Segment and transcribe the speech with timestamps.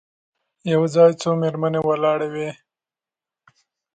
[0.73, 2.49] یو ځای څو مېرمنې ولاړې وې.